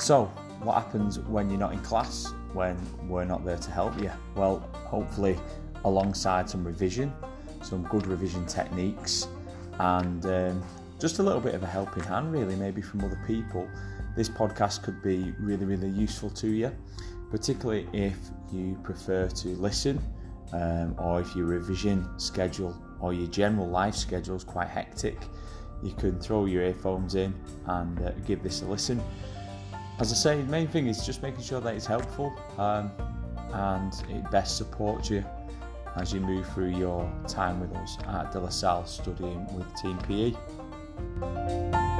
[0.00, 0.24] So,
[0.62, 2.74] what happens when you're not in class, when
[3.06, 4.10] we're not there to help you?
[4.34, 5.38] Well, hopefully,
[5.84, 7.12] alongside some revision,
[7.62, 9.28] some good revision techniques,
[9.78, 10.64] and um,
[10.98, 13.68] just a little bit of a helping hand, really, maybe from other people,
[14.16, 16.74] this podcast could be really, really useful to you,
[17.30, 18.16] particularly if
[18.50, 20.02] you prefer to listen
[20.54, 25.18] um, or if your revision schedule or your general life schedule is quite hectic.
[25.82, 27.34] You can throw your earphones in
[27.66, 29.02] and uh, give this a listen.
[30.00, 32.90] As I say, the main thing is just making sure that it's helpful um,
[33.52, 35.22] and it best supports you
[35.96, 39.98] as you move through your time with us at De La Salle studying with Team
[39.98, 41.99] PE.